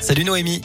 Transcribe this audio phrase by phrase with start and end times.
[0.00, 0.60] Salut Noémie.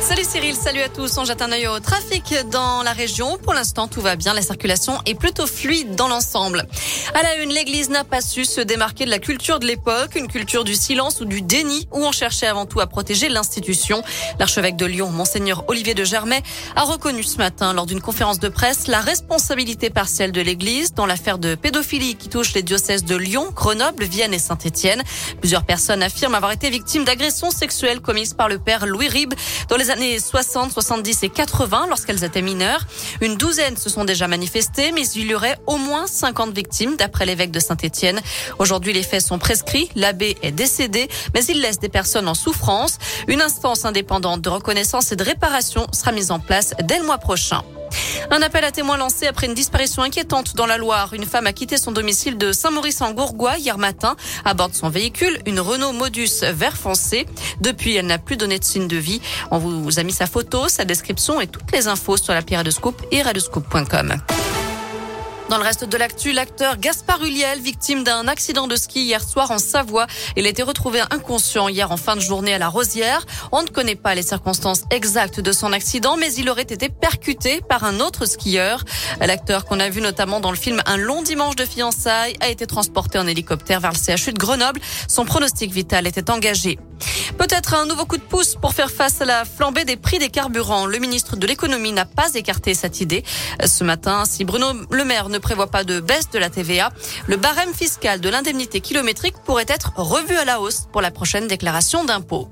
[0.00, 1.18] Salut Cyril, salut à tous.
[1.18, 3.36] On jette un œil au trafic dans la région.
[3.36, 4.32] Pour l'instant, tout va bien.
[4.32, 6.66] La circulation est plutôt fluide dans l'ensemble.
[7.14, 10.28] À la une, l'église n'a pas su se démarquer de la culture de l'époque, une
[10.28, 14.02] culture du silence ou du déni, où on cherchait avant tout à protéger l'institution.
[14.38, 16.42] L'archevêque de Lyon, Monseigneur Olivier de Germay,
[16.76, 21.06] a reconnu ce matin, lors d'une conférence de presse, la responsabilité partielle de l'église dans
[21.06, 25.02] l'affaire de pédophilie qui touche les diocèses de Lyon, Grenoble, Vienne et Saint-Étienne.
[25.40, 29.34] Plusieurs personnes affirment avoir été victimes d'agressions sexuelles commises par le père Louis Ribes
[29.68, 32.84] dans les années 60, 70 et 80 lorsqu'elles étaient mineures.
[33.20, 37.26] Une douzaine se sont déjà manifestées, mais il y aurait au moins 50 victimes d'après
[37.26, 38.20] l'évêque de Saint-Étienne.
[38.58, 39.90] Aujourd'hui, les faits sont prescrits.
[39.94, 42.98] L'abbé est décédé, mais il laisse des personnes en souffrance.
[43.26, 47.18] Une instance indépendante de reconnaissance et de réparation sera mise en place dès le mois
[47.18, 47.62] prochain.
[48.30, 51.14] Un appel à témoins lancé après une disparition inquiétante dans la Loire.
[51.14, 54.16] Une femme a quitté son domicile de Saint-Maurice-en-Gourgois hier matin.
[54.44, 57.26] À bord de son véhicule, une Renault Modus vert foncé.
[57.60, 59.20] Depuis, elle n'a plus donné de signe de vie.
[59.50, 62.64] On vous a mis sa photo, sa description et toutes les infos sur la Pierre
[62.64, 64.16] de Scoop et radioscoop.com.
[65.48, 69.50] Dans le reste de l'actu, l'acteur Gaspard Huliel, victime d'un accident de ski hier soir
[69.50, 70.06] en Savoie.
[70.36, 73.24] Il a été retrouvé inconscient hier en fin de journée à la Rosière.
[73.50, 77.62] On ne connaît pas les circonstances exactes de son accident, mais il aurait été percuté
[77.66, 78.84] par un autre skieur.
[79.20, 82.66] L'acteur qu'on a vu notamment dans le film Un long dimanche de fiançailles a été
[82.66, 84.80] transporté en hélicoptère vers le CHU de Grenoble.
[85.08, 86.78] Son pronostic vital était engagé.
[87.36, 90.28] Peut-être un nouveau coup de pouce pour faire face à la flambée des prix des
[90.28, 90.86] carburants.
[90.86, 93.24] Le ministre de l'économie n'a pas écarté cette idée.
[93.64, 96.90] Ce matin, si Bruno Le Maire ne prévoit pas de baisse de la TVA,
[97.26, 101.46] le barème fiscal de l'indemnité kilométrique pourrait être revu à la hausse pour la prochaine
[101.46, 102.48] déclaration d'impôt.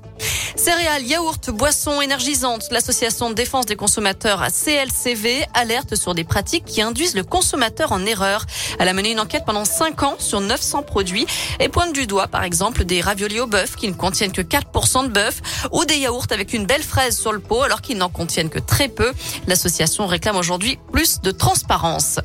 [0.57, 6.81] Céréales, yaourts, boissons énergisantes, l'association de défense des consommateurs CLCV alerte sur des pratiques qui
[6.81, 8.45] induisent le consommateur en erreur.
[8.79, 11.27] Elle a mené une enquête pendant 5 ans sur 900 produits
[11.59, 15.03] et pointe du doigt par exemple des raviolis au bœuf qui ne contiennent que 4%
[15.03, 15.41] de bœuf
[15.71, 18.59] ou des yaourts avec une belle fraise sur le pot alors qu'ils n'en contiennent que
[18.59, 19.13] très peu.
[19.45, 22.19] L'association réclame aujourd'hui plus de transparence.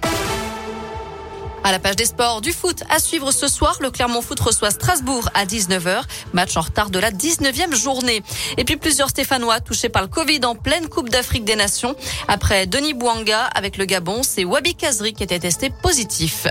[1.64, 4.72] À la page des sports du foot, à suivre ce soir, le Clermont Foot reçoit
[4.72, 6.02] Strasbourg à 19h,
[6.32, 8.24] match en retard de la 19e journée.
[8.58, 11.94] Et puis plusieurs Stéphanois touchés par le Covid en pleine Coupe d'Afrique des Nations.
[12.26, 16.48] Après Denis Bouanga avec le Gabon, c'est Wabi Kazri qui était testé positif.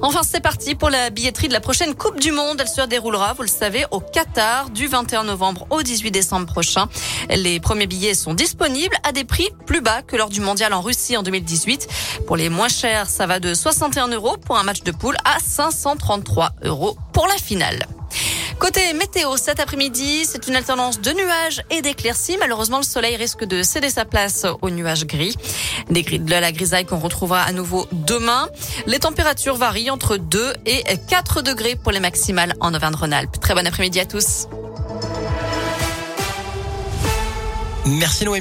[0.00, 2.58] Enfin, c'est parti pour la billetterie de la prochaine Coupe du Monde.
[2.60, 6.88] Elle se déroulera, vous le savez, au Qatar du 21 novembre au 18 décembre prochain.
[7.30, 10.82] Les premiers billets sont disponibles à des prix plus bas que lors du mondial en
[10.82, 11.88] Russie en 2018.
[12.28, 16.52] Pour les moins chers, ça va de 61 euros un match de poule à 533
[16.64, 17.86] euros pour la finale.
[18.58, 22.36] Côté météo, cet après-midi, c'est une alternance de nuages et d'éclaircies.
[22.38, 25.34] Malheureusement, le soleil risque de céder sa place aux nuages gris.
[25.90, 28.48] Des gris de la grisaille qu'on retrouvera à nouveau demain.
[28.86, 33.40] Les températures varient entre 2 et 4 degrés pour les maximales en Auvergne-Rhône-Alpes.
[33.40, 34.46] Très bon après-midi à tous.
[37.84, 38.40] Merci Noémie.